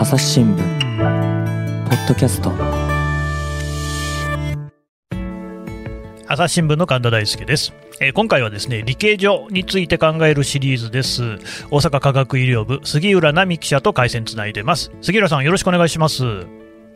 [0.00, 2.50] 朝日新聞ポッドキャスト。
[6.26, 11.22] 朝日新聞の神田大輔です、えー今回はですね理系所について考えるシリーズです。
[11.70, 14.90] 大阪科学医療部杉浦奈美記者と回線つないでます。
[15.02, 16.46] 杉浦さんよろしくお願いします。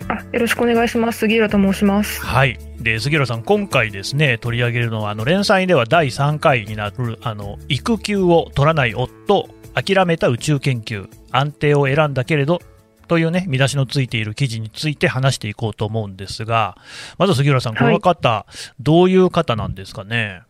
[0.09, 1.19] あ、よろしくお願いします。
[1.19, 2.23] 杉浦と申します。
[2.23, 2.59] はい。
[2.81, 12.63] で杉浦さん今回ですね取り上げるのはあの連載では第3回になるあの育休を取らない夫諦めた宇宙研究安定を選んだけれど
[13.09, 16.77] というね見出しのついている記事について話していこうと思うんですが
[17.19, 18.47] まず杉浦さんこの方、
[18.81, 20.43] どういう方なんですかね？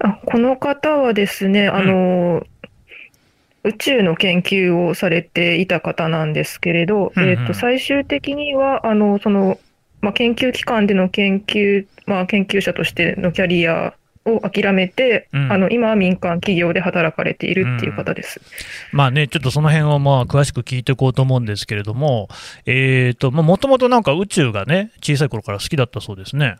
[0.00, 2.42] あ、この方はですね、あの、
[3.64, 7.28] 宇宙の研究をされていた方なんですけれど、うんうん。
[7.28, 9.58] えっと、最終的には、あの、その、
[10.00, 13.92] まあ、研究機関での研究、まあ、研究者としてのキャリア
[14.24, 18.40] を諦めて、うんあの、今は民間企業で働かれているっていう方です。
[18.92, 22.28] まあね、ちょっとその辺をまあ詳しく聞いていこうと思うんですけれども、
[22.66, 26.56] えーと、もともとなんか宇宙がね、小さい頃から好きだったそうですね。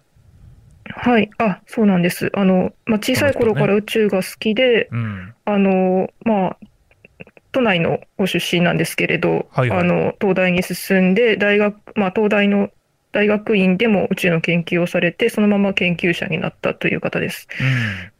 [0.90, 1.30] はい。
[1.38, 2.30] あ、そうなんです。
[2.34, 5.34] あの、まあ、小さい頃から宇宙が好きで、うん。
[5.44, 6.58] あの、まあ、
[7.52, 12.70] 都内のご出身なんですけれど、はいはいあの、東大に進んで、大学、まあ、東大の
[13.18, 17.48] 大学院でも宇宙の研究をされて、そのまま研究者になったという方です。
[17.60, 18.12] うん。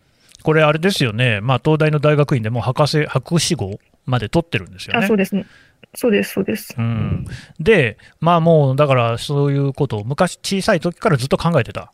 [0.42, 5.06] これあれですよね、まあ東大の大学院でも博士、博士号まで取ってるんですよあ、ね。
[5.06, 5.46] そうですね。
[5.94, 6.74] そうです、そうです。
[6.76, 7.24] うん。
[7.60, 11.92] で、まあもうだからそういうことを昔小さい時からずっと考えてた。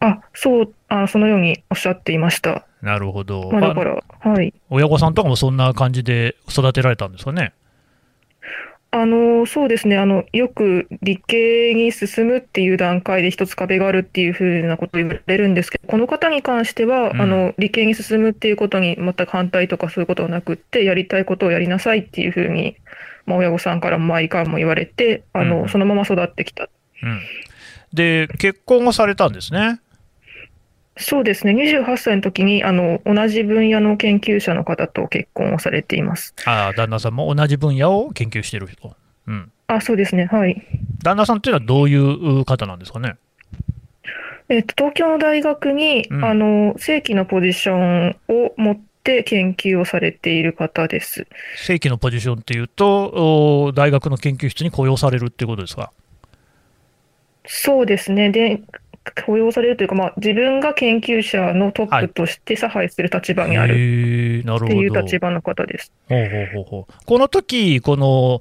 [0.00, 2.66] あ、そう、あ、そのようにおっしゃっていました。
[2.82, 3.52] なるほど。
[3.52, 4.52] まあ、だから、はい。
[4.68, 7.52] 親御さんとかもそんな感じで育てられたんですかね。
[9.00, 9.98] あの、そうですね。
[9.98, 22.76] あの、よく理系に進むっていう段階で一つ壁があるっていうふうなことを言われるんですけど、この方に関しては、うんあの、理系に進むっていうことに全く反対とかそういうことはなくって、やりたいことをやりなさいっていうふうに、
[23.26, 26.68] まあ、親御さんからも毎回も言われて、あうんの、そのまま育ってきた。
[27.02, 27.20] うん。
[27.92, 29.80] で、結婚をされたんですね。
[30.98, 31.52] そうですね。
[31.52, 36.34] 28歳の時に、あの、同じ分野の研究者の方と結婚をされています。
[36.46, 38.96] ああ、旦那さんも同じ分野を研究してる人。
[39.26, 39.52] うん。
[39.66, 40.26] あ、そうですね。
[40.26, 40.62] はい。
[41.02, 43.16] 旦那さんっていうのはどういう方なんですかね？
[44.48, 51.26] えっと、東京の大学に、うんあの、正規のポジションを持って研究をされている方です。
[51.56, 55.90] 正規のポジションっていうと、お大学の研究室に雇用されるっていうことですか？
[57.46, 58.30] そうですね。
[58.30, 58.60] で、
[59.24, 64.66] 雇用されるというか、まあ、自分が研究者のトップとして差配する立場にあるへえなるほど。
[64.66, 65.92] っていう立場の方です。
[66.08, 68.40] ほうほうほうほうこの時この、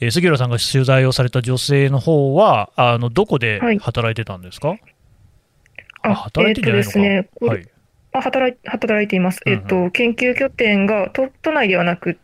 [0.00, 4.76] えー杉浦さんが取材をされた女性の方は、あのどこではい働いてたんですか、
[6.02, 6.98] あ、働いてんじゃないのか。
[6.98, 7.68] えっとですね、はい。
[8.12, 9.40] あ働い、働いています。
[9.46, 12.20] えっうんと、研究拠点が都、都内ではなくって、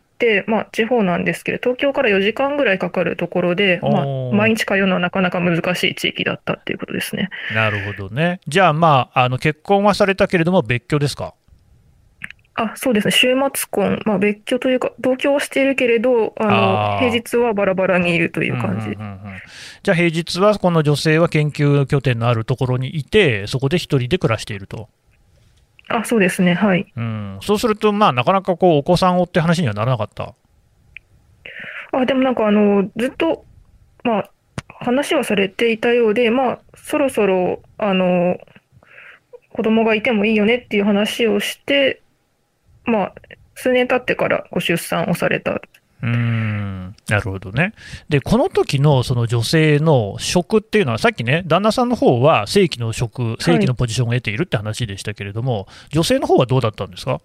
[0.47, 7.29] まあ、地方なんですけど、東京から4時間ぐらいかかるところで、まあ毎日通うのはなかなか難しい地域だったっていうことですね。
[7.53, 8.39] なるほどね。
[8.47, 11.33] じゃあ、まあ、あの結婚はされたけれども、別居ですか？
[12.59, 13.11] あ、そうですね。
[13.11, 18.87] 週末婚、まあ、別居というか、同居はしているけれど、あの、平日はバラバラにいるという感じ。
[18.87, 19.17] うんうんうんうん
[19.83, 24.89] じゃあ、平日はこの女性は研究拠点のあるところにいて、そこで一人で暮らしていると。
[25.89, 26.53] あ、そうですね。
[26.53, 26.91] はい。
[26.95, 30.33] うん、そうすると、まあ、なかなかこうお子さんをって話にはならなかった？
[31.93, 33.45] あ、でもなんか、あの、ずっと、
[34.03, 34.29] まあ、
[34.79, 38.37] 話はされていたようで、まあ、そろそろ、あの、
[39.53, 42.01] 子供がいてもいいよねっていう話をして、
[42.85, 43.13] まあ、
[43.55, 45.53] 数年経ってからご出産をされた。
[45.53, 46.76] うーん
[47.09, 47.73] なるほどね。
[48.09, 57.21] で、この時のその女性の職っていうのは、さっきね、旦那さんの方は正規の職、正規のポジションを得ているって話でしたけれども、女性の方はどうだったんですか？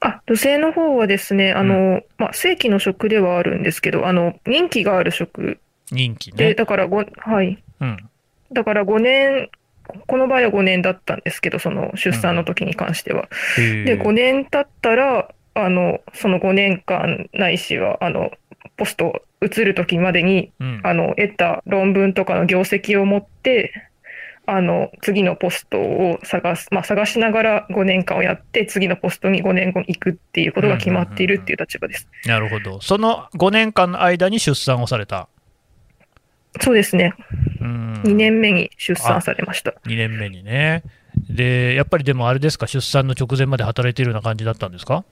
[0.00, 5.58] あ、女性の方はですね、あの、まあ、正規の職ではあるんですけど、あの、任期がある職で、
[5.90, 6.54] 人気ね。
[6.54, 7.62] だからご、はい。
[7.80, 7.96] うん。
[8.52, 9.48] だから5年、
[10.06, 13.28] この場合は5年だったんですけど、その出産の時に関しては。
[13.56, 18.30] へで、ー5年経ったら、あの、その5年間ないしは、あの、
[18.76, 23.72] ポスト移る時までに、うんあの、得た論文とかの業績を持って、
[24.48, 32.08] あの、次のポストを探す、まあ、探しながら5年間をやって、次のポストに5年後に行くっていうことが決まっているっていう立場です。
[32.26, 32.80] なるほど。
[32.80, 35.28] その5年間の間に出産をされた。
[36.60, 37.12] そうですね。
[37.60, 39.72] うん2年目に出産されました。
[39.86, 40.82] 2年目にね。
[41.28, 45.04] で、やっぱりでもあれですか、出産の直前まで働いているような感じだったんですか？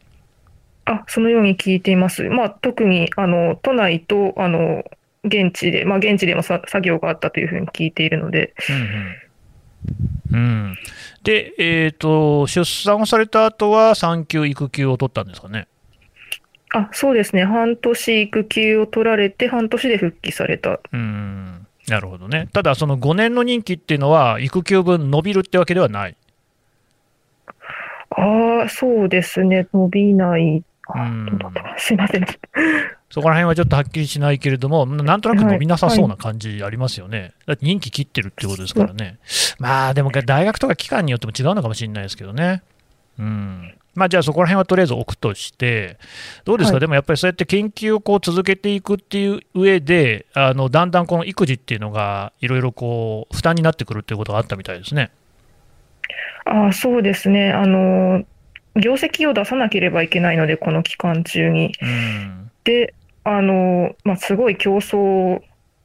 [0.87, 2.29] あ、そのように聞いています。
[2.29, 4.85] まあ、特に、あの、都内と、あの、
[5.25, 9.15] 現地で、まあ、現地でもさ作業があったというふうに聞いているので、うんうん
[10.33, 10.37] う
[10.73, 10.79] ん、
[11.23, 15.67] で、えーと、出産をされた後は産休、育休を取ったんですかね？
[16.75, 17.45] あ、そうですね。
[17.45, 20.81] 半年育休を取られて、半年で復帰された。
[20.93, 22.49] うんなるほどね。
[22.53, 26.17] ただ、その5年の任期っていうのは、育休分伸びるってわけではない？
[28.11, 29.69] ああ、そうですね。
[29.73, 30.65] 伸びない。
[30.87, 32.27] あうんどうだったかなすいません。
[33.11, 37.33] そこら辺はちょっとはっきりしないけれども、なんとなく伸びなさそうな感じありますよね。
[37.47, 39.19] だって任期切ってるってことですからね。
[39.59, 42.63] まあでも大学とか機関によっても違うのかもしれないですけどね。
[43.19, 43.75] うん。
[43.95, 45.99] まあじゃあそこら辺はとりあえず置くとして、
[46.45, 55.13] どうですか、はいでもやっぱりそうやって研究をこう続けていくっていう上で、あのだんだんこの育児っていうのがいろいろこう負担になってくるっていうことがあったみたいですね。
[56.45, 57.53] ああ、そうですね。
[57.53, 58.25] あの、
[58.77, 61.73] 業績を出さなければいけないので、この期間中に。
[61.81, 62.51] うん。
[62.65, 62.95] で、
[63.25, 65.41] あの、まあ、すごい競争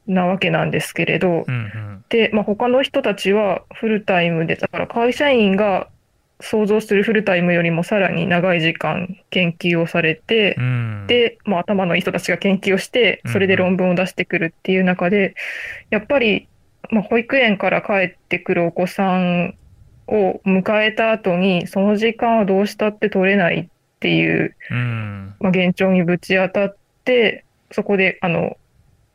[0.07, 2.05] なわけなんですけれど、うんうん。
[2.09, 5.87] で、まあ、他の人たちはフルタイムで、だから会社員が
[6.41, 15.35] 想像するフルタイムよりもさらに長い時間研究をされてう、ん、で、まあ、頭のいい人たちが研究をして、それで論文を出してくるっていう中で、
[15.89, 16.47] やっぱり、
[16.89, 19.55] まあ、保育園から帰ってくるお子さん
[20.09, 23.67] を迎えた後に、その時間はどうしたって取れないっ
[23.99, 25.35] ていう、うん。
[25.39, 28.57] まあ、現状にぶち当たって、そこで、あの、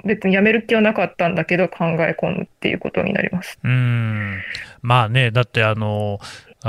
[0.05, 3.59] 別に辞める気はなかったんだけど、考え込むっていうことになります。
[3.65, 4.43] うーん
[4.83, 6.21] まあね、だってあの、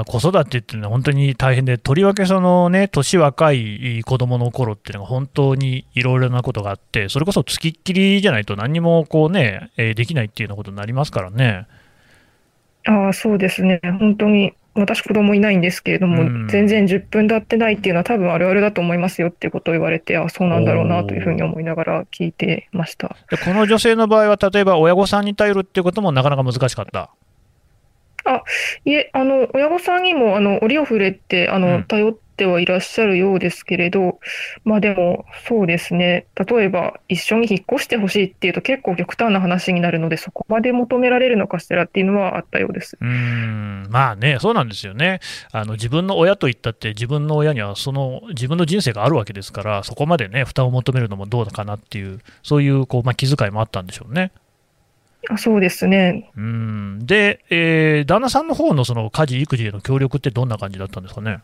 [0.07, 11.67] 子育てっていうのは本当に大変で、とりわけそのね、年若い子供の頃っていうのが本当にいろいろなことがあって、それこそつきっきりじゃないと何にもこうね、えーできないっていうようなことになりますからね。
[12.85, 13.79] ああ、そうですね。
[13.99, 23.15] 本当に、私子供いないんですけれども、うん全然10分経ってないっていうのは多分あるあるだと思いますよっていうことを言われて、あそうなんだろうなというふうに思いながら聞いてました。
[23.31, 27.09] でこの女性の場合は、例えば親御さんに頼るっていうこともなかなか難しかった？
[28.85, 34.19] いえ、あの、親御さんにも、あの、折を触れて、あうんの、頼ってはいらっしゃるようですけれど、
[34.63, 36.25] まあでも、そうですね。
[36.35, 42.97] 例えば、一緒に引っ越してほしいっていうと結構極端な話になるので、そこまで求められるのかしらっていうのはあったようです。
[43.01, 45.19] うーんまあね、そうなんですよね。
[45.51, 54.31] あの自分の親といったって、自分の親にはその自分の人生があるわけですから、そこまでね、負担を求めるのもどうかなっていう、そういうこう、まあ、気遣いもあったんでしょうね。
[55.29, 56.29] あそうですね。
[56.37, 61.39] うんで、えー旦那さんの方のその家事、育児への協力ってどんな感じだったんですかね？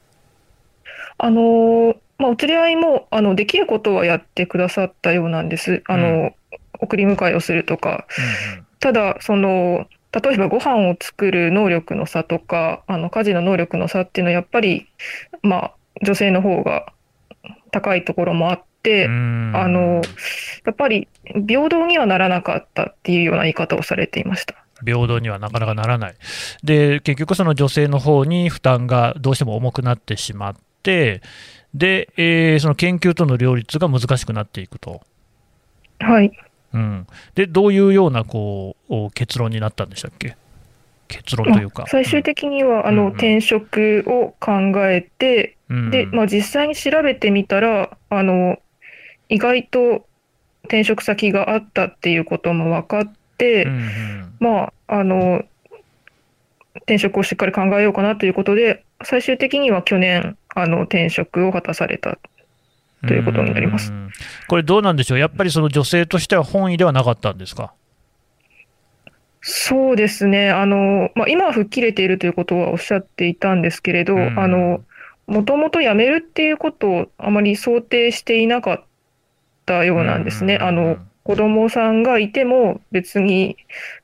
[1.23, 5.83] あの、まあ、お連れ合いも、あの、できることはやってくださったようなんです。
[5.87, 6.33] あの、
[6.79, 8.05] 送り迎えをするとか。
[8.55, 14.87] うんただ、その、例えばご飯を作る能力の差とか、あの、家事の能力の差っていうのは、やっぱり、
[15.43, 15.73] まあ、
[16.03, 16.91] 女性の方が
[17.71, 20.01] 高いところもあって、うんあの、
[20.65, 21.07] やっぱり
[21.47, 24.55] 平等にはならなかったっていうような言い方をされていました。
[24.83, 26.15] 平等にはなかなかならない。
[26.63, 31.21] で、結局その女性の方に負担がどうしても重くなってしまって、で、
[32.17, 35.01] えーその研究との両立が難しくなっていくと。
[35.99, 36.31] はい。
[36.73, 40.37] うん、で、どういうようなこうお結論になったんでしたっけ？
[41.07, 41.85] 結論というか。
[41.87, 44.51] 最終的には、あの、うんうん転職を考
[44.89, 48.59] えて、うんで、まあ、実際に調べてみたら、あの、
[49.29, 50.05] 意外と
[50.63, 55.43] 転職先があったっていうことも分かって、うんうんまあ、あの、
[56.75, 62.17] 転職をしっかり考えようかなということで、最終的には去年、あの、転職を果たされた。
[63.07, 64.11] ということになりますうん
[64.47, 67.73] これ、どうなんでしょう、やっぱりその女性としては本意ではなかったんですか？
[69.41, 70.51] そうですね。
[70.51, 74.83] あの、まあ、今は吹っ切れているということはおっしゃっていたんですけれど、も
[75.43, 78.83] ともと辞めるっていうことをあまり想定していなかっ
[79.65, 80.55] たようなんですね。
[80.55, 83.57] うんあの、子供さんがいても別に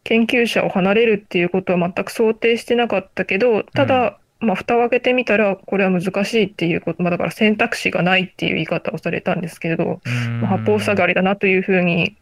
[0.04, 12.16] 研究者を離れるっていうことは全く想定してなかったけど、ただ、まあ、蓋を開けてみたら、これは難しいっていうこと、まあ、だから選択肢がないっていう言い方をされたんですけれど、うんまあ、八方塞がりだなというふうに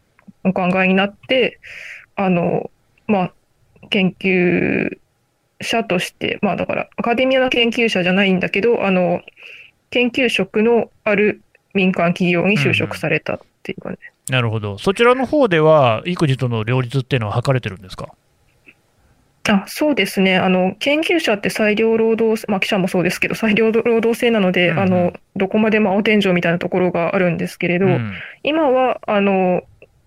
[0.44, 1.60] お考えになって、
[2.16, 2.70] あの、
[3.06, 3.32] まあ、
[3.90, 4.98] 研究
[5.60, 9.22] 者として、まあだからアカデミアの研究者じゃないんだけど、あの、
[9.90, 11.40] 研究職のある
[11.74, 14.32] 民間企業に就職されたっていう感じです。
[14.32, 18.08] なるほど、そちらの方では、育児との両立っていうのは図れてるんですか？
[19.48, 20.36] あ、そうですね。
[20.36, 24.82] あの、研究者って裁量労働、まあ記者もそうですけど、裁量労働制なので、うんうん。
[24.82, 28.12] あの、どこまでも青天井みたいなところがあるんですけれど、うん。
[28.42, 29.62] 今は、あの、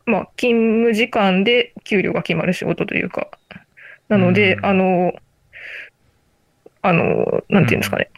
[0.05, 3.29] まあ、勤務時間で給料が決まる仕事というか、
[4.07, 4.65] なので、うん。
[4.65, 5.13] あの、
[6.81, 8.09] あの、なんていうんですかね、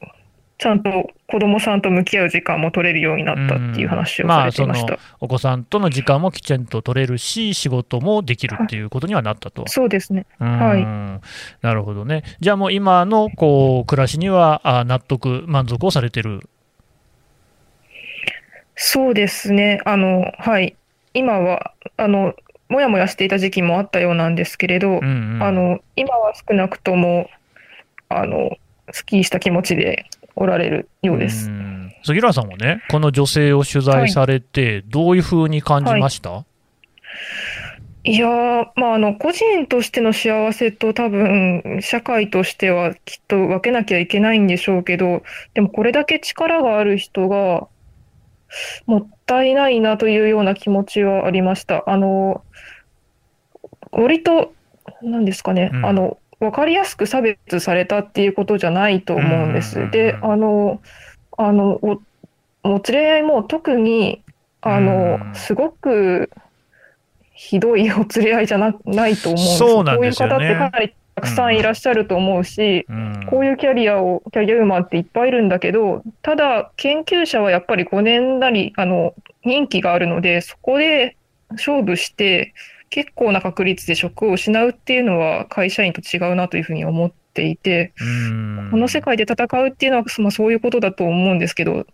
[0.58, 5.00] ちゃんと子供さんと向き合う時間も取れるようになったっていう話をされていました。
[5.20, 9.64] お子さんとの時間もきちんと取れるし、仕事もできるっていうことにはなったと。
[9.68, 10.26] そうですね。
[10.40, 10.86] うんはい
[11.62, 12.24] なるほどね。
[12.40, 16.42] じゃあもう今のこう暮らしにはあ納得、満足をされてる？
[18.76, 19.80] そうですね。
[19.86, 20.76] あの、はい。
[21.14, 22.34] 今は、あの、
[22.70, 27.30] もやもやしていた時期もあったようなんですけれど、うんうんあの、今は少なくとも、
[28.10, 28.58] あの、
[28.92, 31.50] スッキリした気持ちでおられるようです。
[31.50, 31.94] ん。
[32.04, 36.46] 杉浦さんもね、この女性を取材されて、どういうふうに感じました、
[38.04, 38.18] い。
[38.18, 45.22] やー、まあ、あの、個人としての幸せと多分、社会としてはきっと分けなきゃいけないんでしょうけど、
[45.54, 47.68] でもこれだけ力がある人が、
[48.86, 51.84] もったいないなというような気持ちはありました。
[51.88, 52.44] あの、
[53.92, 54.54] 割と、
[55.04, 55.86] なんですかね、うん。
[55.86, 59.79] あの、分かりやすく差別されたっていうことじゃないと思うんでうんうんうんす。
[59.79, 60.81] うんで、あの、
[61.38, 61.79] あの、
[62.63, 64.24] おもつれ合いも特に、
[64.62, 66.31] あのう、んすごく
[67.33, 69.57] ひどいお連れ合いじゃなないと思うんです。
[69.60, 79.13] そうなんですよねこういう方ってかなりたくさんいらっしゃると思うし、うんこういうキャリアを、キャリアウーマンっていっぱいいるんだけど、ただ、研究者はやっぱり5年なり、あの、
[79.45, 81.15] 任期があるので、そこで
[81.51, 82.53] 勝負して、
[82.91, 91.86] 結構な確率で職を失うっていうのは会社員と違うなというふうに思っていて、うんこの世界で戦うっていうのは、まあ、そういうことだと思うんですけど、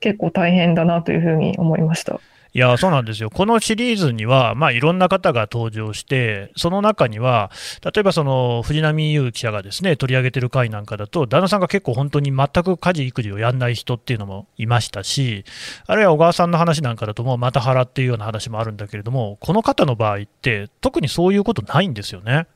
[0.00, 2.20] 結構大変だなというふうに思いました。
[2.52, 3.30] いや、そうなんですよ。
[3.30, 7.52] このシリーズには、まあ、いろんな方が登場して、その中には、
[7.84, 15.44] 例えばその藤波優記者がですね、取り上げてる回なんかだと、旦那さんが結構本当に全く家事、育児をやんない人っていうのもいましたし、
[15.86, 22.48] あるいは小川さんの話なんかだと、もうまた腹っていうような話もあるんだけれども、この方の場合って、特にそういうことないんですよね。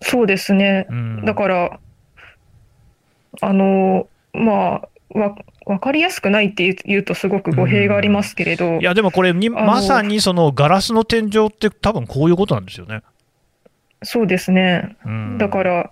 [0.00, 0.86] そうですね。
[0.88, 1.80] うん、だから、
[3.42, 5.34] あの、まあ、わ、
[5.66, 8.78] わかりやすくないって言うとすごく語弊がありますけれど。
[8.78, 13.02] い、や、でもこれに、のまさにそのガラスの天井って、多分こういうことなんですよね。
[14.02, 14.96] そうですね。
[15.04, 15.90] うん、だから、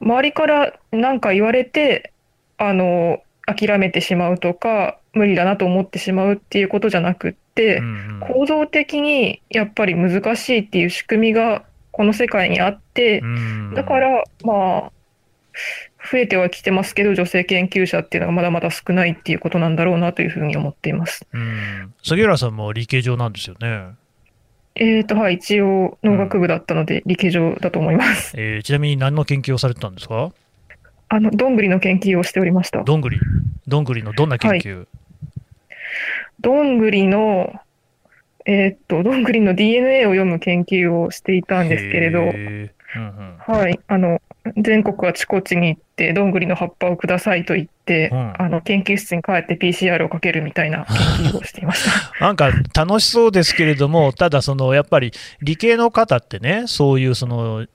[0.00, 2.12] 周りから何か言われて、
[2.58, 8.20] あの、諦めてしまうとか、無理だなと思ってしまうっていうことじゃなくって、うんうん。
[8.20, 13.74] 構造的にやっぱり難しいっていう仕組みがこの世界にあって、うん。
[13.74, 14.92] だから、まあ、
[16.10, 21.26] 増えてはきてますけど、女性研究者っていうのがまだまだ少ないっていうことなんだろうなというふうに思っています。
[21.32, 23.94] うん、杉浦さんも理系上なんですよね。
[24.76, 28.34] えーと、はい、一応農学部だったので理系上だと思います。
[28.36, 30.32] えーちなみに何の研究をされてたんですか？
[31.08, 32.82] あの、どんぐりの研究をしておりました。
[32.82, 33.20] どんぐり。
[33.68, 34.86] どんぐりのどんな研究、
[36.40, 37.54] どんぐりの、
[38.46, 44.20] えーっと、どんぐりの DNA を読む研究をしていたんですけれど、うんうんはい、あの、
[44.58, 52.12] 全国あちこちに行って、どんぐりの葉っぱをくださいと言って、うんあの、研究室に帰って PCR をかけるみたいな研究をしていました。
[52.24, 57.66] なんか楽しそうですけれども、 ただ、そのやっぱり理系の方ってね、そういうその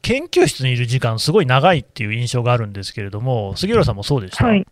[0.00, 4.46] 研究室にいる時間、すごい長いっていう印象があるんですけれども、杉浦さんもそうでした？
[4.46, 4.66] はい。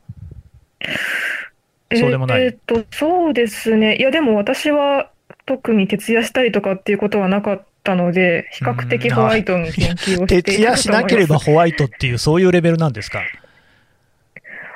[1.95, 3.97] そうでもないえーっと、そうですね。
[3.97, 5.11] いや、でも私は
[5.47, 13.23] 特に徹夜したりとかっていうことはなかったので、比較的ホワイトに研究をしていた徹夜しなければホワイトっていう、そういうレベルなんですか？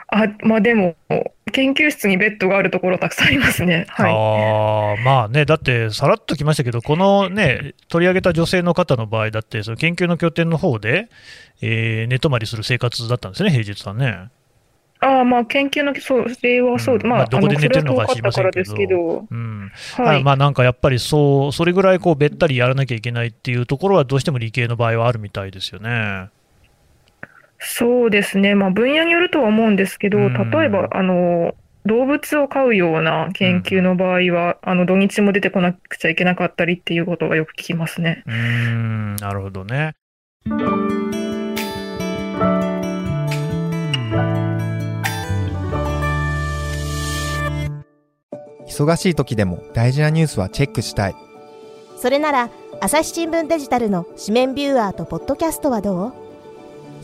[0.08, 0.96] あ、まあでも、
[1.52, 3.84] 研究室にベッドがあるところたくさんありますね。
[3.88, 4.12] はい。
[4.12, 11.08] ああ、まあね、だって、さらっときましたけど、このね、取り上げた女性の方の場合だって、その研究の拠点の方で、
[11.60, 14.30] えー寝泊まりする生活だったんですね、平日はね。
[15.02, 20.22] ああ、まあ研究の、そう、それはそう、まあ、うんまあどこで寝てるのかそれは遠かったからですけど、うんはい。
[20.22, 26.28] まあなんかやっぱりそう、それぐらいこうべったりやらなきゃいけないっていうところは、どうしても理系の場合はあるみたいですよね。
[27.58, 28.54] そうですね。
[28.54, 31.54] まあ分野によるとは思うんですけど、うん例えば、あの、
[31.84, 38.22] 動物を飼うような研究の場合は、あの、土日も出てこなくちゃいけなかったりっていうことがよく聞きますね。
[38.26, 39.94] うーん、なるほどね。
[48.84, 51.16] 忙しい時でも大事なニュースはチェックしたい。
[51.96, 56.12] それなら朝日新聞デジタルの紙面ビューアーとポッドキャストはどう？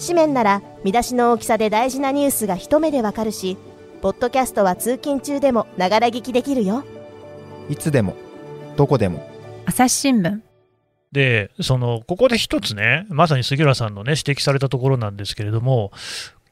[0.01, 3.57] 紙面なら見出しの大きさで大事なニュースが一目でわかるし
[4.01, 6.85] ポッドキャストは通勤中でもながら聞きできるよ。
[7.69, 8.15] いつでも
[8.77, 9.29] どこでも。
[9.67, 10.41] 朝日新聞。
[11.11, 15.91] で、その、ここで一つね、まさに杉浦さんのね、指摘されたところなんですけれども、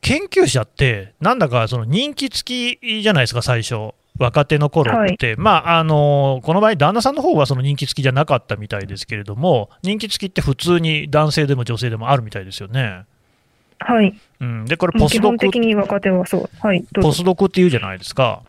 [0.01, 3.95] 研究者って、なんだかその人気付きじゃないですか、最初。
[4.19, 13.05] 若手の頃って、まあ、あの、この場合、旦那さんの方はその人気付きじゃなかったみたいですけれども、人気付きって普通に男性でも女性でもあるみたいですよね。
[13.79, 14.19] はい。
[14.41, 14.65] うん。
[14.65, 16.51] で、これポスドク、本的に若手はそう。
[16.61, 16.85] はい。
[16.95, 18.43] ポスドクっていうじゃないですか。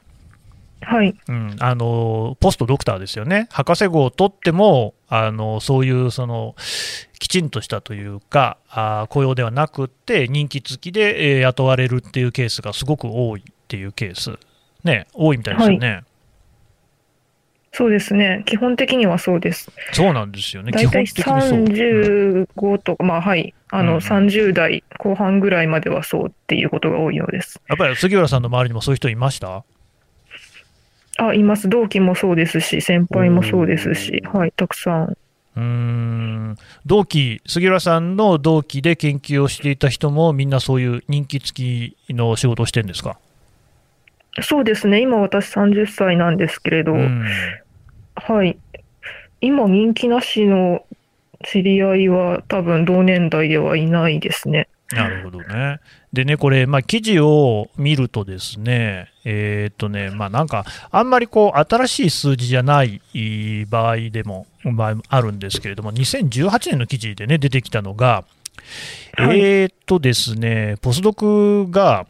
[0.81, 1.15] はい。
[1.27, 6.55] うん、あのポストドクターですよね、博士号を取っても、あのそういうその
[7.19, 14.38] きちんとしたというか、あ雇用ではなくって、任期付きで、えー雇われるっていうケースがすごく多いっていうケース、
[14.88, 16.01] ね、多いみたいですよね。
[17.74, 18.41] そうですね。
[18.48, 19.72] 基本的にはそうです。
[19.91, 21.60] そうなんですよね、基大体本的にそう。
[21.60, 27.62] うん35とか、まあはい、あの、うんうん30代後半ぐらいまではそうっていうことが多いようです。
[27.67, 29.63] やっぱり杉浦さんの周りにもそういう人いました？
[31.20, 31.70] あ、います。
[31.70, 35.17] 同期もそうですし、先輩もそうですし、はい、たくさん。
[35.56, 43.17] うーん同期、杉浦さんの同期で研究をしていた人も、みんなそういう人気付きの仕事をしてるんですか、
[44.41, 45.01] そうですね。
[45.01, 47.25] 今私30歳なんですけれど、うん
[48.15, 48.58] はい。
[49.41, 50.84] 今人気なしの
[51.46, 54.67] 知り合いは多分同年代ではいないですね。
[54.91, 55.79] なるほどね。
[56.13, 63.01] でね、これ、まあ、記事を見るとですね、えーっとね、まあ、なんか、あんまりこう、新しい数字じゃない
[63.70, 68.24] 場合でも、場合もあるんですけれども、2018年の記事でね、出てきたのが、
[69.17, 72.08] はいえーっとですね、ポスドクが、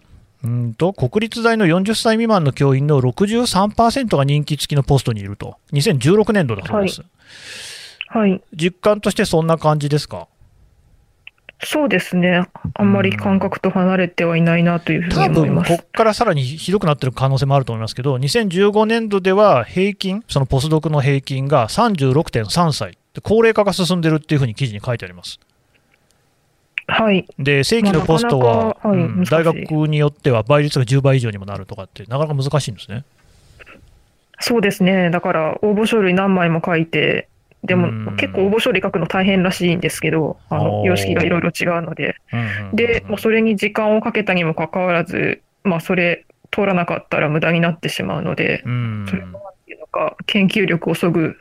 [0.47, 7.01] うんと国立大の40歳未満の教員の63%が人気付きのポストにいると、2016年度だそうです。
[8.07, 8.41] はい。
[8.53, 10.27] 実感としてそんな感じですか？
[11.63, 12.47] そうですね。
[12.75, 15.75] あんまり感覚と離れてはいないなというふうに多分思います。
[15.75, 25.39] ここからさらにひどくなってる可能性もあると思いますけど、2015年度では平均、そのポスドクの平均が36.3歳、で高齢化が進んでるっていうふうに記事に書いてあります。
[26.87, 27.27] はい。
[27.37, 28.77] で、正規のポストは、
[29.29, 29.55] 大学
[29.87, 33.03] によっては倍率が10倍以上にもなるとかって、なかなか難しいんですね。
[34.39, 35.09] そうですね。
[35.09, 37.27] だから応募書類何枚も書いて、
[37.63, 42.15] でうんも結構応募書類書くの大変らしいんですけど、あの様式がいろいろ違うので。
[42.31, 51.35] うんうんうんで、もうそれに時間をかけたにもかかわらず、まあそれ通らなかったら無駄になってしまうので、うんそれもなんていうのか、研究力をそぐ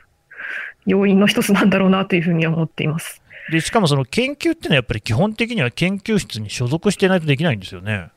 [0.85, 3.21] 要因の一つなんだろうなというふうには思っています。
[3.51, 8.09] でしかもその研究っていうのはやっぱり基本的には研究室に所属してないとできないんですよね。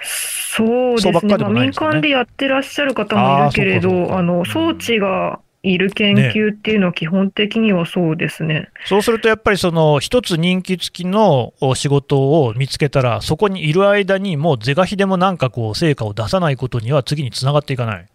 [0.00, 1.12] そうですね。
[1.12, 8.68] すよね間でやってらっしゃる方もいるけれど、あの、装置がいる研究っていうのは基本的にはそうですね。
[8.84, 18.08] そうするとやっぱりその一つ人気付きのお仕事を見つけたら、そこにいる間にもう是が非でもなんかこう成果を出さないことには次につながっていかない。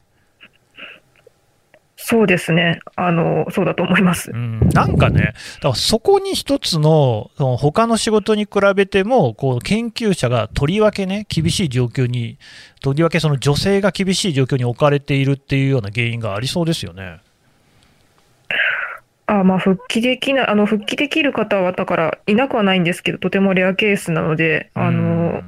[2.09, 2.79] そうですね。
[2.95, 4.33] あの、そうだと思いますう。
[4.33, 12.37] ん、なんかね、だからそこに一つのその他の仕事に比べても、こう研究者がとりわけね、厳しい状況に、
[12.81, 17.19] とりわけその女性が厳しい状況に置かれているっていうような原因がありそうですよね。
[19.25, 25.43] あまあ、復帰できない、あの、復帰できる方は、だから、いなくはないんですけど、とてもレアケースなので、あの、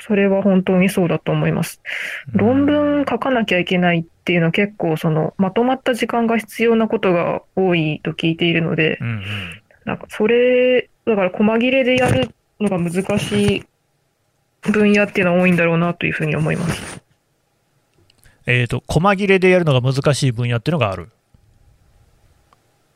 [0.00, 1.80] それは本当にそうだと思います。
[2.32, 9.22] 論文書かなきゃいけないっていうのは結構、その、まとまった時間が必要なことが多いと聞いているのでう、んうん
[9.84, 12.28] なんか、それ、だから、細切れでやる
[12.58, 13.64] のが難しい
[14.72, 17.00] 分野っていうのは多いんだろうなというふうに思います。
[18.46, 21.08] えーと、細切れでやるのが難しい分野っていうのがある？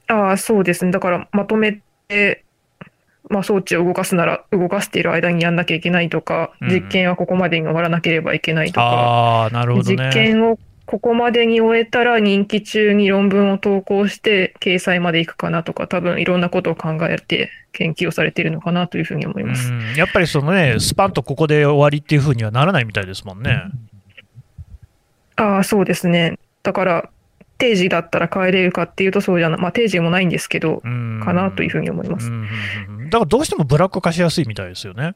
[0.09, 0.91] ああ、そうですね。
[0.91, 2.45] だから、まとめて、
[3.29, 10.11] まあ、装置を動かすなら、動かしている間にやんなきゃいけないとか、うん実験はここまでに終わらなければいけないとか、ああ、なるほど実ね。
[10.13, 19.73] 験をここまでに終えたら任期中に論文を投稿して掲載までいくかなとか、多分いろんなことを考えて研究をされているのかなというふうに思います。
[19.73, 23.63] うんやっぱりそのね、スパンとここで終わりっていうふうにはならないみたいですもんね。
[25.37, 26.39] ああ、そうですね。
[26.65, 27.11] だから、
[27.61, 32.31] 定時だったら帰れるかっていうとそうじゃない、まあ定時もないんですけど、うんかなというふうに思います。
[33.11, 35.15] だからどうしてもブラック化しやすいみたいですよね。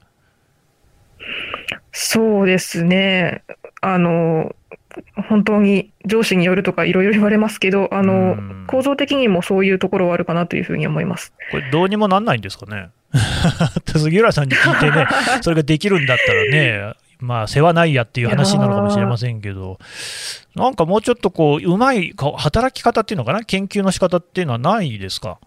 [1.92, 3.42] そうですね。
[3.80, 4.54] あの、
[5.28, 11.33] 本当に上司によるとかいろいろ言われますけど、あのうん、構造的にもそういうところはあるかなというふうに思います。
[11.50, 12.90] これどうにもなんないんですかね。
[13.87, 15.07] 杉浦さんに聞いてね、
[15.42, 19.78] それができるんだったらね、まあ世話ないやっていう話なのかもしれませんけど、
[20.54, 25.38] なんかもうちょっとこう、うまいか働き方っていうのかな、研究の仕方っていうのはないですか？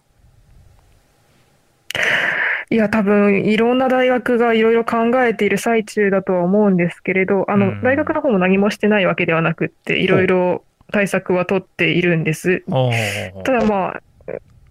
[2.70, 12.62] いや、多分いろんな大学がいろいろ考えている最中だとは思うんですけれど、あうんの、大学の方も何もしてないわけではなくって、いろいろ対策は取っているんです。
[13.44, 13.96] ただま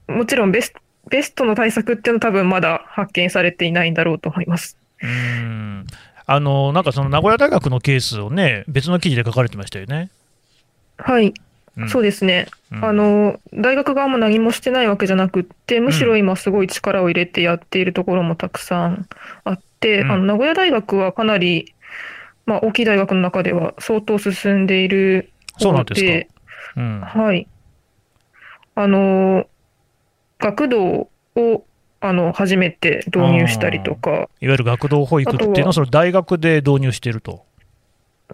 [0.07, 4.77] あ、もちろんベスト、ベストの対策っていうのは多分まだ発見されていないんだろうと思います。
[5.01, 5.85] うん
[6.27, 10.09] あのなんかその名古屋大学のケースをね、別の記事で書かれてましたよね。
[10.97, 11.33] はい、
[11.77, 11.89] うん。
[11.89, 12.47] そうですね。
[12.71, 12.85] うん。
[12.85, 19.07] あの、大学側も何もしてないわけじゃなくって、むしろ今すごい力を入れてやっているところもたくさん
[19.45, 20.11] あって、うん。
[20.11, 21.73] あの、名古屋大学はかなり、
[22.45, 26.27] まあ、大きい大学の中では相当進んでいる方そうなんでで、
[26.75, 27.01] うん。
[27.01, 27.47] はい。
[28.75, 29.45] あの、
[30.39, 31.65] 学童を、
[31.99, 37.45] あの、初めて導入したりとか、いわゆる学童保育っていうのはは、その大学で導入していると。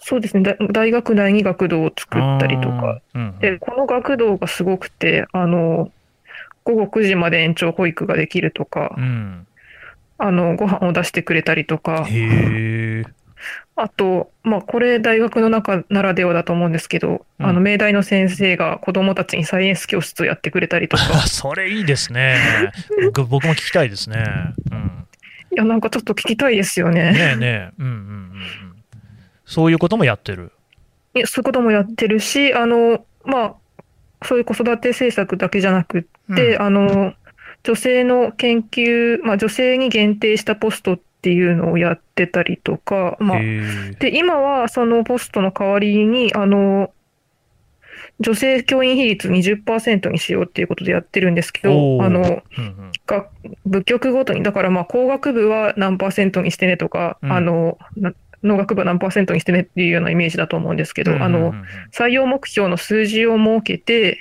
[0.01, 5.91] そうですね、だ大学内に学童を作ったりとか、うんうんで、この学童がすごくて、あの、
[6.63, 8.95] 午後9時まで延長保育ができるとか。
[8.97, 9.47] う、ん、
[10.17, 12.07] あの、ご飯を出してくれたりとか、
[13.75, 22.71] あと、まあ、これ大学の中ならではだと思うんですけど、うんあの、命題の先生が子供たちにサイエンス教室をやってくれたりとか、あそれいいですね。
[23.05, 24.23] 僕僕も聞きたいですね。
[24.71, 24.91] うん
[25.53, 27.11] いや、なんかちょっと聞きたいですよね。
[27.11, 28.83] ねえねえ、うんうんうんうん。
[29.45, 30.51] そういうこともやってる。
[31.13, 33.55] いやそういうこともやってるし、あの、まあ、
[34.23, 35.99] そういう子育て政策だけじゃなく
[36.31, 37.13] って、うんあの、
[37.61, 43.39] 女性の研究、まあ、女性に限定したポストっていうのをやってたりとか、まあ、
[43.99, 46.91] で、今はそのポストの代わりに、あの、
[48.19, 52.91] 女性教員比率20%にしようっていうことでやってるんですけど、あの、うんうん。
[53.07, 53.27] が
[53.65, 57.31] 部局ごとに、だからまあ工学部は何パーセントにしてねとか、うん。
[57.31, 61.63] あの、な農学部は何パーセントにしてねっていうようなイメージだと思うんですけど、あのうんうんう、ん。
[61.91, 64.19] 採用目標の数字を設けて、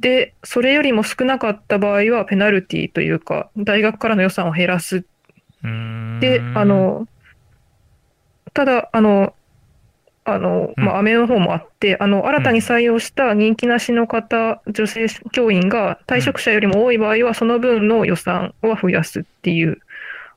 [0.00, 5.06] で、それよりも少なかった場合はペナルティというか、大学からの予算を減らすうーん
[6.20, 7.06] で、あ、の、
[8.52, 9.34] ただ、あの、
[10.24, 10.84] あの、うん。
[10.84, 19.78] まあ、の方もあって、あの、新たに採用した人気なしの方、女性教員が退職者よりも多い場合は、その分の予算は増やすっていう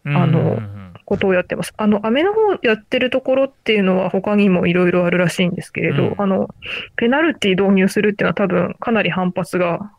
[0.06, 0.60] あの
[1.06, 1.74] ことをやってます。
[1.78, 6.16] あの、アメの方やってるところっていうのは他にもいろいろあるらしいんですけれど、うん。
[6.18, 6.50] あの、
[6.98, 9.92] ペナルティ導入するっていうのは多分かなり反発が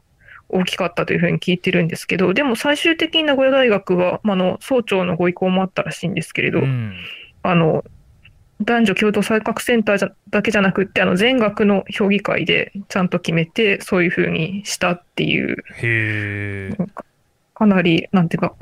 [0.48, 6.94] 大きかったというふうに聞いてるんですけど、でも最終的に名古屋大学は、まああの、総長のご意向もあったらしいんですけれど、うん。
[7.42, 7.84] あの、
[8.62, 16.76] 男女共同参画センターじゃだけじゃなくって、あの、全学の評議会でちゃんと決めて、そういうふうにしたっていう、
[17.54, 18.54] かなり、なんていうか、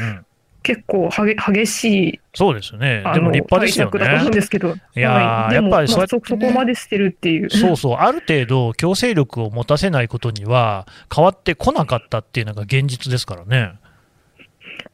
[0.00, 0.25] うん
[0.66, 3.04] 結構はげ激しいそうですね。
[3.14, 4.34] でも立派ですよ対策だと思うんね。
[4.34, 7.50] ですけど、いややっぱりそうやっそそこまでしてるっていう。
[7.50, 13.74] そうそう、ある程度、強制力を持たせないことには、変わってこなかったっていうのが現実ですからね。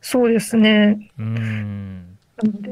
[0.02, 1.10] そうですね。
[1.18, 2.18] うーん。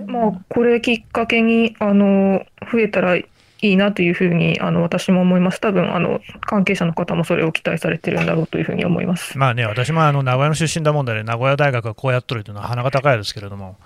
[0.06, 3.24] まあ、これきっかけに、あの、増えたらい
[3.62, 5.60] いなというふうに、あの、私も思います。
[5.60, 9.36] 多分、あの、関係者の方もそれを期待されてるんだろうというふうに思います。
[9.36, 13.76] まあね、私もあの名古屋の出身だもんで、名古屋大学がこうやっとるというのは鼻が高いですけれども、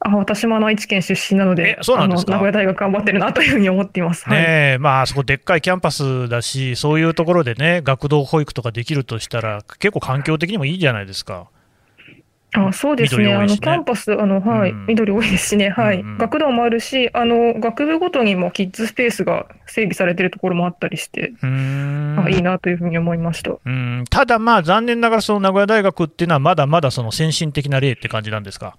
[0.00, 4.28] あ、私もあの、愛知県出身なのでえ、そうなんです名古屋大学頑張ってるなというふうに思っています。
[4.28, 4.78] はい。
[4.78, 11.48] まあ、あそこでっかいキャンパスだし、そういうところでね、学童保育とかできるとしたら、結構環境的にもいいじゃないですか。
[12.54, 13.34] あ、そうですね。
[13.34, 15.68] あの、キャンパス、あの、はい、うん緑多いですしね。
[15.68, 16.00] はい。
[16.00, 23.52] うんうん学童もあるし、あの、学部ごとにもキッズスペースが整備されてるところもあったりして、あいいなというふうに思いました。
[23.64, 28.76] うんただ、まあ、残念ながら、その名古屋大学っていうのは、まだまだその先進的な例って感じなんですか？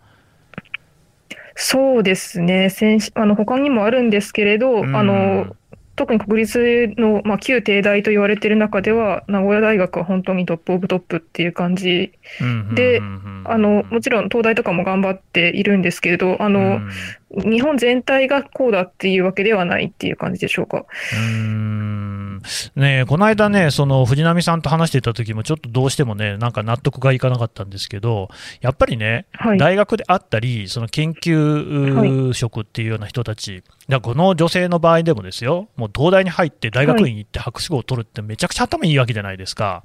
[1.55, 2.69] そうですね。
[2.69, 5.55] 先しあの、他にもあるんですけれど、うんあの、
[6.00, 12.14] 特に国立の、まあ、旧帝大と言われている中では、名古屋大学は本当に top of top っていう感じ。
[12.74, 13.02] で
[13.44, 16.90] あの、もちろん東大とかも頑張っているんですけれど、あの、うん
[17.32, 20.86] 日本全体がこうだっていうわけではないっていう感じでしょうか。
[21.14, 22.18] うーん
[22.75, 28.30] ねえこの間ね、その藤波さんと話していた時も、ちょっとどうしてもね、なんか納得がいかなかったんですけど、
[28.62, 29.58] やっぱりね、はい。
[29.58, 39.84] 大学であったり、その研究職っていうような人たち、だからこの女性の場合でもですよ、もう東大に入って大学院に行って博士号を取るってめちゃくちゃ頭いいわけじゃないですか。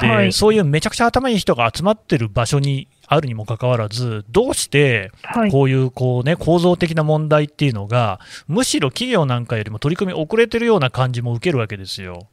[0.00, 5.50] で、はいそういうめちゃくちゃ頭いい人が集まってる場所にあるにもかかわらず、どうしてはい。
[5.50, 12.28] こういうこう、ね、構造的な問題っていうのが、むしろ企業なんかよりも取り組み遅れてるような感じも受けるわけですよ。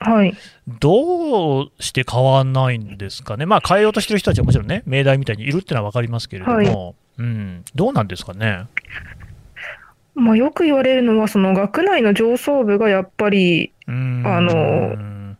[0.00, 0.34] はい。
[0.80, 6.86] どうして変わんないんですかね、まあ、変えようとしてる人たちはもちろんね、明大みたいにいるっていうのは分かりますけれども、はい
[7.18, 8.66] うん、どうなんですかね。
[10.16, 15.36] まあ、よく言われるのは、その学内の上層部がやっぱりうんあの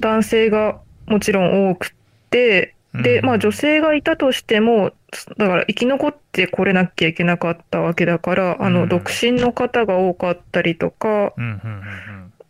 [0.00, 1.94] 男性がもちろん多く
[2.30, 4.92] て、で、まあ女性がいたとしても、
[5.36, 8.74] だから生き残ってこれなきゃいけなかったわけだから、あうん。
[8.74, 11.32] の、独身の方が多かったりとか、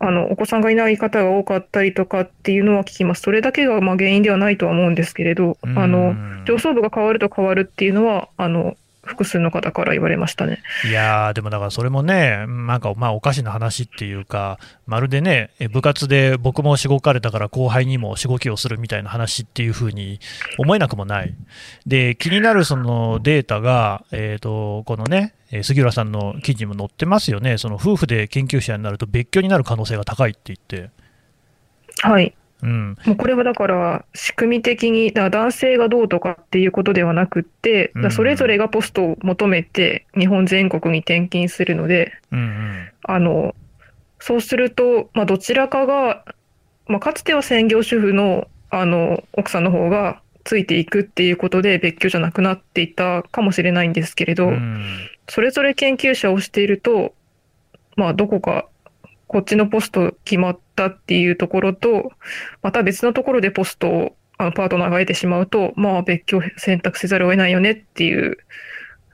[0.01, 3.23] あの、お子さんがいない方が多かったりとかっていうのは聞きます。
[3.23, 5.79] それだけがまあ原因ではないとは思うんですけれど、うん。
[5.79, 10.63] あの、うん上層部が変わると変わるっていうのは、あの、複数の方から言われましたね。
[10.89, 20.21] いやー、でもだからそれもね、なんかまあおかしな話っていうか、まるでね、え部活で僕もしごかれたから後輩にもしごきをするみたいな話っていうふうに
[20.59, 21.35] 思えなくもない。
[21.87, 30.91] で、気になるそのデータが、えっ、と、このね、えー杉浦さんの記事にも載ってますよね、その夫婦で研究者になると別居になる可能性が高いって言って。
[32.03, 32.35] はい。
[32.63, 32.97] うん。
[33.05, 42.89] もうこれはだから仕組み的にだ男性がどうとかっていうことではなくって、だそれぞれがポストを求めて日本全国に転勤するので、うんうん。
[43.03, 43.55] あの
[44.19, 46.25] そうすると、まあ、どちらかが、
[46.87, 54.85] まあ、かつては専業主婦のあの奥さんの方がついていくっていうことで別居じゃなくなっていたかもしれないんですけれど、うん
[55.29, 57.15] それぞれ研究者をしていると、
[57.97, 58.69] まあ、どこか
[59.35, 62.13] こっちのポスト決まったっていうところと、
[62.63, 68.39] また別のところでポストをあのパートナーが得てしまうと、まあ、別居を選択せざるを得ないよねっていう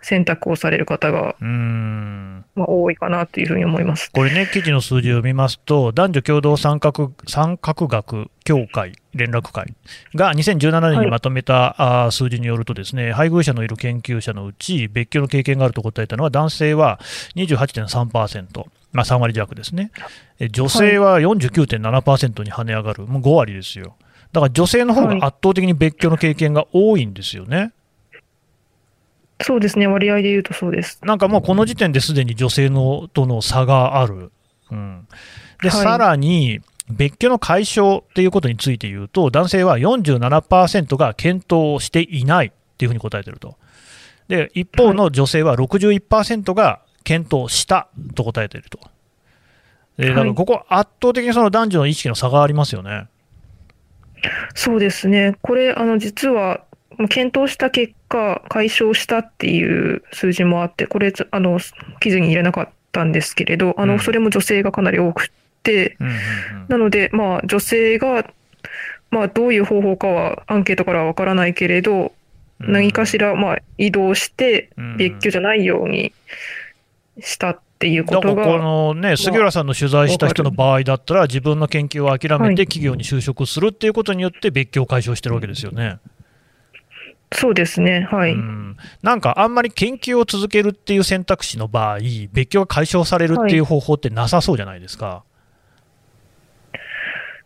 [0.02, 2.44] 選択をされる方が、うん。
[2.54, 4.10] まあ、多いかなというふうに思います。
[4.12, 6.92] これね、記事の数字を見ますと、男女共同参画
[7.26, 9.74] 参画学協会連絡会
[10.14, 17.00] が2017年にまとめた、あー数字によるとですね、配偶者のいる研究者のうち、別居の経験があると答えたのは、男性は
[17.36, 19.90] 28.3%、まあ、3割弱ですね。
[20.38, 23.96] え女性は49.7%に跳ね上がる、もう5割ですよ。
[24.32, 27.72] だから女性の方が圧倒的に別居の経験が多いんですよね。
[29.42, 31.00] そうですね、割合で言うとそうです。
[31.02, 34.32] なんかもうこの時点ですでに女性のとの差がある。
[34.70, 35.06] うん、
[35.62, 43.56] で、はいさらに、別居の解消っていうことについて言うと、男性は47%が検討していないっていうふうに答えてると。
[44.28, 48.78] で、一方の女性は61%が検討したと答えていると。
[49.98, 53.08] でだからここ、圧倒的にその男女の意識の差がありますよね。
[54.54, 56.62] そうですね、これ、あの実は、
[56.96, 61.58] まあ検討した結果、解消したっていう数字もあって、これ、あの
[61.98, 63.88] 記事に入れなかったんですけれど、あうん。
[63.88, 65.26] のそれも女性がかなり多くっ
[65.64, 66.18] て、うんうんうん。
[66.68, 68.24] なので、まあ、女性が、
[69.10, 72.12] まあ、どういう方法かはアンケートからはわからないけれど、
[72.60, 74.96] 何かしら、まあ、移動してうん。
[74.96, 76.12] 別居じゃないように
[77.22, 85.98] したっていうこだからことが、のね、杉浦さんの取材した人の場合だったら、自分の研究を諦めはいて企業に就職するっていうことによって、別居を解消してるわけですよね。
[87.32, 88.32] そうですね、はい。
[88.32, 91.98] うん、なんかあんまり研究を続けるっていう選択肢の場合、
[92.32, 95.22] 別居が解消されるっていう方法ってなさそうじゃないですか。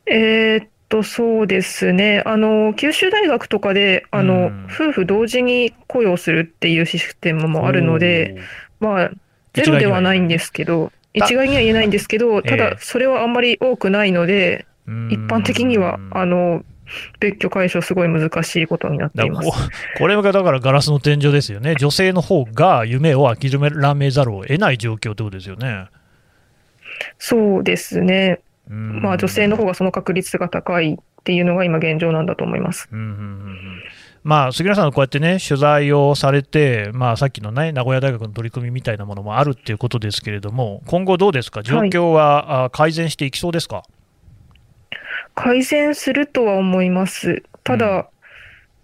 [0.06, 2.22] えーっと、そうですね。
[2.24, 8.36] あの、九州大学とかで、あの、うん夫婦同時に雇用するっていうシステムもあるので、
[8.80, 9.10] まあ、
[9.54, 16.64] ゼロではないんですけど、た一概には言えないんですけど、たええだ、それはあんまり多くないので、おー一般的には、あのの、
[17.20, 19.48] 別居解消すごい難しいことになっています。
[19.98, 23.56] これがだからガラスの天井ですよね、女性の方が夢を諦
[23.94, 25.86] めざるを得ない状況ってことですよね。
[27.18, 28.40] そうですね。
[28.70, 32.88] うんまあ、女性の方がその確率が高いっていうのが今現状なんだと思います。
[32.90, 33.82] うんうんうんうん
[34.24, 43.84] まあ、杉浦さん、こうやってね、取材をされて、まあ、さっきのね、名古屋大学の取り組みみたいなものもあるっていうことですけれども、今後どうですか、状況は、あ改善していきそうですか？
[45.34, 47.44] 改善するとは思います。
[47.62, 48.04] ただ、うん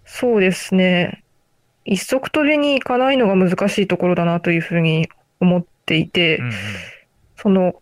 [0.03, 1.23] そうですね。
[1.85, 5.07] 一足飛びにいかないのが難しいところだなというふうに
[5.39, 6.51] 思っていて、うんうん
[7.37, 7.75] その、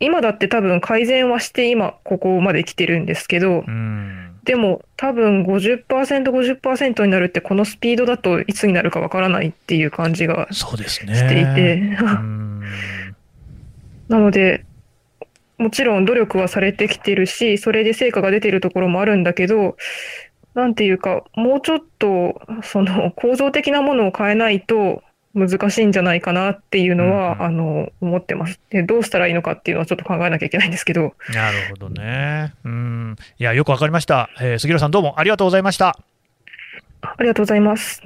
[0.00, 10.48] 今だって多分改善はして今ここまで来てるんですけど、うんでも多分50%、50%になるってこのスピードだといつになるかわからないっていう感じが。
[11.14, 12.62] していて、うん
[14.08, 14.64] なので、
[15.58, 19.76] もちろん努力はされてきてるし、それで成果が出てるところもあるんだけど、
[20.54, 25.02] なんていうか、もうちょっと、その構造的なものを変えないと
[25.36, 28.58] 難しいんじゃないかなっていうのは、うんうんあの、思ってます。
[28.70, 32.54] で、どうしたらいいのかっていうのはちょっと考えなきゃいけないんですけど、なるほどね。
[32.64, 33.16] うん。
[33.38, 34.30] いや、よくわかりました。
[34.40, 35.98] えー杉浦さん、どうもありがとうございました。
[37.02, 38.02] ありがとうございます。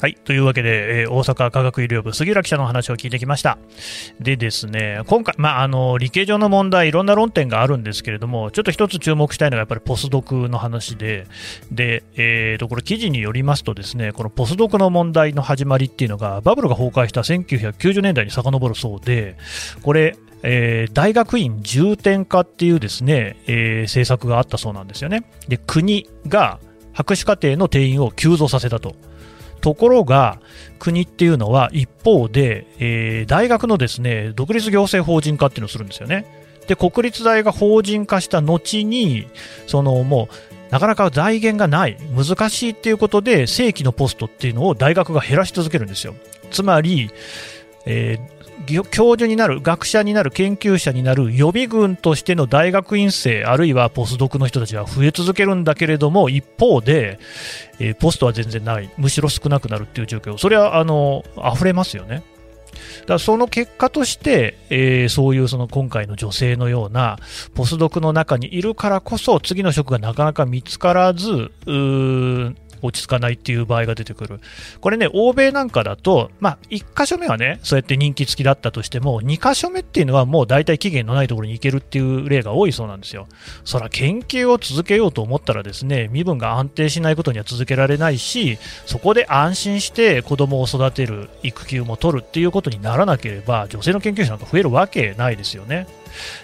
[0.00, 0.16] はい。
[0.16, 3.58] というわけで、えー大阪科学医療部、杉浦記者の話を聞いてきました。
[4.20, 11.26] でですね、今回、まあ、あの、理系上の問題、いろんな論点があるんですけれども、ちょっと一つ注目したいのが、やっぱりポスドクの話で、
[11.70, 19.36] で、えーと、これ記事によりますとですね、このポスドクの問題の始まりっていうのが、バブルが崩壊した1990年代に遡るそうで、
[19.82, 25.24] これ、えー大学院重点化っていうですね、えー政策があったそうなんですよね。
[25.48, 26.58] で、国が
[26.92, 28.96] 博士課程の定員を急増させたと。
[29.64, 30.40] ところが、
[30.78, 36.26] 国っていうのは一方で、えー大学のですね、独立行政法人化っていうのをするんですよね。
[36.66, 39.26] で、国立大が法人化した後に、
[39.66, 46.14] そのもう、なかなか財源がない、難しいっていうことで、正規のポストっていうのを大学が減らし続けるんですよ。
[46.50, 47.10] つまり、
[47.86, 48.33] えー
[48.64, 57.18] 教授になる、学者になる、研究者になる予備軍としての大学院生、あるいはポスドクの人たちは増え続けるんだけれども、一方で、
[57.78, 61.24] えー、ポストは全然ない、むしろ少なくなるっていう状況、それはあの
[61.54, 62.22] 溢れますよね。
[63.02, 67.18] だからその結果として、えー、そういうその今回の女性のような
[67.54, 71.52] ポスドクの中にいるからこそ次の職がなかなか見つからず、
[72.82, 74.40] 落ち着かないっていう場合が出てくる。
[74.80, 83.26] これね、欧米なんかだと、まあ、1箇所目はね、そうやって人気付きだったとしても、2箇所目っていうのはもう大体期限のないところに行けるっていう例が多いそうなんですよ。
[83.64, 95.86] そら、研究を続けようと思ったらですね、身分が安定しないことには続けられないし、そこで安心して子供を育てる、育休も取るっていうことにならなければ、女性の研究者なんか増えるわけないですよね。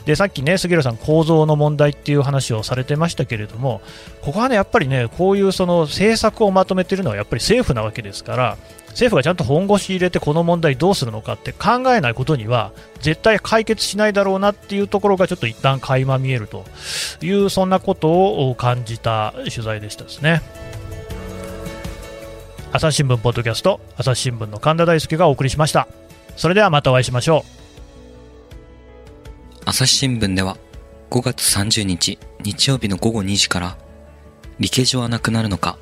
[0.05, 3.81] でさっきね杉浦さん構造の問題っていう話をされてましたけれども
[4.23, 8.57] ここはねやっぱりねこういうその政策をまとめているのはやっぱり政府なわけですから
[8.91, 16.65] 政府がちゃんと本腰入れてこの問題どうするのかって考えないことには絶対解決しないだろうなっていうところがちょっと一旦垣間見えると
[17.23, 20.43] いうそんなことを感じた取材でしたですね。
[22.73, 25.89] 朝日新聞ポッドキャスト朝日新聞の神田大輔がお送りしました。
[26.37, 27.60] それではまたお会いしましょう。
[29.71, 30.57] 朝日新聞では
[31.11, 33.79] 5月30日日曜日の午後2時から
[34.59, 35.79] 理系上はなくなるのか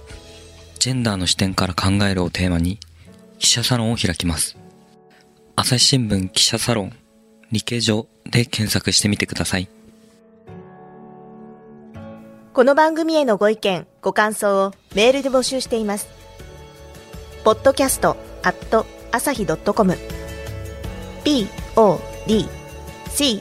[0.78, 2.78] ジェンダーの視点から考えるをテーマに
[3.38, 4.58] 記者サロンを開きます。
[5.56, 6.92] 朝日新聞記者サロン
[7.50, 9.70] 理系上で検索してみてください。
[12.52, 16.08] この番組へのご意見、ご感想をメールで募集しています。
[17.42, 19.96] podcast at 朝日 .com
[21.24, 21.98] pod
[23.08, 23.40] c